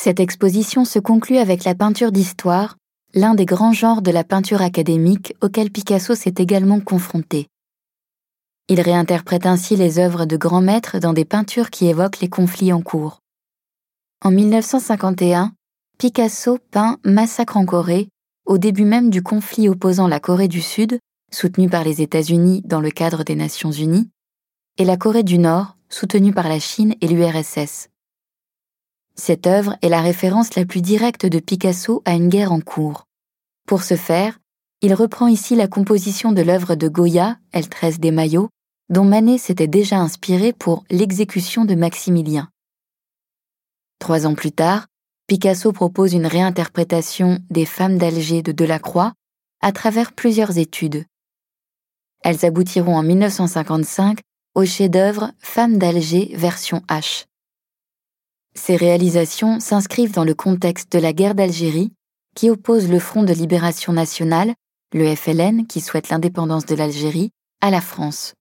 Cette 0.00 0.20
exposition 0.20 0.84
se 0.84 1.00
conclut 1.00 1.38
avec 1.38 1.64
la 1.64 1.74
peinture 1.74 2.12
d'histoire, 2.12 2.76
l'un 3.14 3.34
des 3.34 3.46
grands 3.46 3.72
genres 3.72 4.00
de 4.00 4.12
la 4.12 4.22
peinture 4.22 4.62
académique 4.62 5.34
auquel 5.42 5.72
Picasso 5.72 6.14
s'est 6.14 6.34
également 6.38 6.78
confronté. 6.78 7.48
Il 8.68 8.80
réinterprète 8.80 9.44
ainsi 9.44 9.74
les 9.74 9.98
œuvres 9.98 10.24
de 10.24 10.36
grands 10.36 10.60
maîtres 10.60 11.00
dans 11.00 11.12
des 11.12 11.24
peintures 11.24 11.70
qui 11.70 11.88
évoquent 11.88 12.20
les 12.20 12.28
conflits 12.28 12.72
en 12.72 12.80
cours. 12.80 13.18
En 14.24 14.30
1951, 14.30 15.52
Picasso 15.98 16.58
peint 16.70 16.98
Massacre 17.02 17.56
en 17.56 17.66
Corée, 17.66 18.08
au 18.46 18.56
début 18.56 18.84
même 18.84 19.10
du 19.10 19.20
conflit 19.20 19.68
opposant 19.68 20.06
la 20.06 20.20
Corée 20.20 20.46
du 20.46 20.60
Sud, 20.60 21.00
soutenue 21.32 21.68
par 21.68 21.82
les 21.82 22.02
États-Unis 22.02 22.62
dans 22.64 22.80
le 22.80 22.92
cadre 22.92 23.24
des 23.24 23.34
Nations 23.34 23.72
Unies, 23.72 24.08
et 24.76 24.84
la 24.84 24.96
Corée 24.96 25.24
du 25.24 25.38
Nord, 25.38 25.76
soutenue 25.88 26.32
par 26.32 26.48
la 26.48 26.60
Chine 26.60 26.94
et 27.00 27.08
l'URSS. 27.08 27.88
Cette 29.20 29.48
œuvre 29.48 29.76
est 29.82 29.88
la 29.88 30.00
référence 30.00 30.54
la 30.54 30.64
plus 30.64 30.80
directe 30.80 31.26
de 31.26 31.40
Picasso 31.40 32.02
à 32.04 32.14
une 32.14 32.28
guerre 32.28 32.52
en 32.52 32.60
cours. 32.60 33.04
Pour 33.66 33.82
ce 33.82 33.96
faire, 33.96 34.38
il 34.80 34.94
reprend 34.94 35.26
ici 35.26 35.56
la 35.56 35.66
composition 35.66 36.30
de 36.30 36.40
l'œuvre 36.40 36.76
de 36.76 36.88
Goya, 36.88 37.36
Elle 37.50 37.68
tresse 37.68 37.98
des 37.98 38.12
maillots, 38.12 38.48
dont 38.90 39.04
Manet 39.04 39.38
s'était 39.38 39.66
déjà 39.66 39.98
inspiré 39.98 40.52
pour 40.52 40.84
l'exécution 40.88 41.64
de 41.64 41.74
Maximilien. 41.74 42.48
Trois 43.98 44.24
ans 44.24 44.36
plus 44.36 44.52
tard, 44.52 44.86
Picasso 45.26 45.72
propose 45.72 46.14
une 46.14 46.26
réinterprétation 46.26 47.40
des 47.50 47.66
Femmes 47.66 47.98
d'Alger 47.98 48.42
de 48.42 48.52
Delacroix 48.52 49.14
à 49.60 49.72
travers 49.72 50.12
plusieurs 50.12 50.58
études. 50.58 51.04
Elles 52.22 52.46
aboutiront 52.46 52.96
en 52.96 53.02
1955 53.02 54.20
au 54.54 54.64
chef-d'œuvre 54.64 55.32
Femmes 55.40 55.76
d'Alger 55.76 56.32
version 56.36 56.82
H. 56.88 57.24
Ces 58.58 58.76
réalisations 58.76 59.60
s'inscrivent 59.60 60.12
dans 60.12 60.24
le 60.24 60.34
contexte 60.34 60.92
de 60.92 60.98
la 60.98 61.12
guerre 61.12 61.34
d'Algérie 61.34 61.92
qui 62.34 62.50
oppose 62.50 62.88
le 62.88 62.98
Front 62.98 63.22
de 63.22 63.32
libération 63.32 63.92
nationale, 63.92 64.52
le 64.92 65.14
FLN 65.14 65.66
qui 65.66 65.80
souhaite 65.80 66.10
l'indépendance 66.10 66.66
de 66.66 66.74
l'Algérie, 66.74 67.30
à 67.62 67.70
la 67.70 67.80
France. 67.80 68.34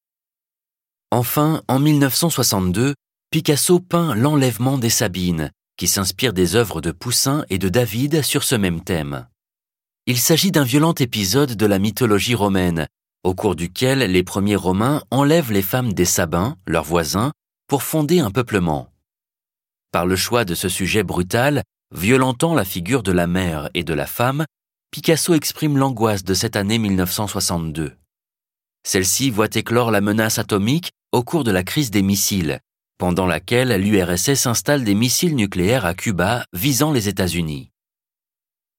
Enfin, 1.11 1.61
en 1.67 1.79
1962, 1.79 2.95
Picasso 3.31 3.79
peint 3.79 4.15
L'enlèvement 4.15 4.77
des 4.77 4.89
Sabines, 4.89 5.51
qui 5.77 5.87
s'inspire 5.87 6.33
des 6.33 6.55
œuvres 6.55 6.81
de 6.81 6.91
Poussin 6.91 7.45
et 7.49 7.59
de 7.59 7.69
David 7.69 8.21
sur 8.23 8.43
ce 8.43 8.55
même 8.55 8.83
thème. 8.83 9.27
Il 10.07 10.17
s'agit 10.17 10.51
d'un 10.51 10.63
violent 10.63 10.95
épisode 10.95 11.55
de 11.55 11.65
la 11.65 11.79
mythologie 11.79 12.35
romaine, 12.35 12.87
au 13.23 13.33
cours 13.33 13.55
duquel 13.55 13.99
les 13.99 14.23
premiers 14.23 14.55
Romains 14.55 15.03
enlèvent 15.11 15.51
les 15.51 15.61
femmes 15.61 15.93
des 15.93 16.05
Sabins, 16.05 16.57
leurs 16.65 16.85
voisins, 16.85 17.31
pour 17.67 17.83
fonder 17.83 18.19
un 18.19 18.31
peuplement. 18.31 18.89
Par 19.91 20.05
le 20.05 20.15
choix 20.15 20.43
de 20.43 20.53
ce 20.53 20.69
sujet 20.69 21.03
brutal, 21.03 21.63
violentant 21.95 22.53
la 22.53 22.65
figure 22.65 23.03
de 23.03 23.11
la 23.11 23.27
mère 23.27 23.69
et 23.73 23.83
de 23.83 23.93
la 23.93 24.05
femme, 24.05 24.45
Picasso 24.91 25.33
exprime 25.33 25.77
l'angoisse 25.77 26.23
de 26.23 26.33
cette 26.33 26.55
année 26.55 26.77
1962. 26.77 27.95
Celle-ci 28.85 29.29
voit 29.29 29.47
éclore 29.53 29.91
la 29.91 30.01
menace 30.01 30.39
atomique 30.39 30.91
au 31.11 31.23
cours 31.23 31.43
de 31.43 31.51
la 31.51 31.63
crise 31.63 31.91
des 31.91 32.01
missiles, 32.01 32.59
pendant 32.97 33.25
laquelle 33.25 33.81
l'URSS 33.81 34.45
installe 34.45 34.83
des 34.83 34.95
missiles 34.95 35.35
nucléaires 35.35 35.85
à 35.85 35.93
Cuba 35.93 36.45
visant 36.53 36.91
les 36.91 37.07
États-Unis. 37.07 37.69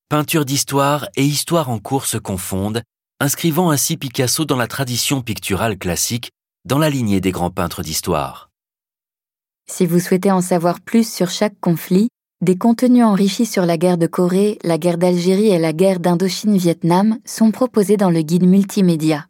Peinture 0.09 0.45
d'histoire 0.45 1.09
et 1.17 1.25
histoire 1.25 1.71
en 1.71 1.79
cours 1.79 2.07
se 2.07 2.19
confondent, 2.19 2.83
inscrivant 3.21 3.71
ainsi 3.71 3.97
Picasso 3.97 4.45
dans 4.45 4.57
la 4.57 4.67
tradition 4.67 5.23
picturale 5.23 5.79
classique, 5.79 6.31
dans 6.65 6.79
la 6.79 6.91
lignée 6.91 7.21
des 7.21 7.33
grands 7.33 7.51
peintres 7.51 7.83
d'histoire. 7.83 8.48
Si 9.71 9.85
vous 9.85 10.01
souhaitez 10.01 10.33
en 10.33 10.41
savoir 10.41 10.81
plus 10.81 11.09
sur 11.09 11.29
chaque 11.29 11.61
conflit, 11.61 12.09
des 12.41 12.57
contenus 12.57 13.05
enrichis 13.05 13.47
sur 13.47 13.67
la 13.67 13.77
guerre 13.77 13.99
de 13.99 14.07
Corée, 14.07 14.59
la 14.65 14.79
guerre 14.79 14.97
d'Algérie 14.97 15.49
et 15.49 15.59
la 15.59 15.73
guerre 15.73 16.01
d'Indochine-Vietnam 16.01 17.19
sont 17.25 17.51
proposés 17.51 17.97
dans 17.97 18.11
le 18.11 18.23
guide 18.23 18.47
multimédia. 18.47 19.27